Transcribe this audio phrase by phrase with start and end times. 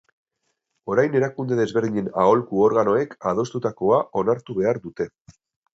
[0.93, 5.11] Orain erakunde desberdinen aholku organoek adostutakoa onartu behar dute.